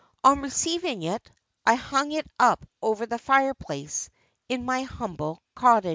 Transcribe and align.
On 0.23 0.41
receiving 0.41 1.03
it, 1.03 1.29
I 1.63 1.75
hung 1.75 2.11
it 2.11 2.25
up 2.39 2.65
over 2.81 3.05
the 3.05 3.19
fireplace 3.19 4.09
in 4.49 4.65
my 4.65 4.81
humble 4.81 5.43
cottage." 5.53 5.89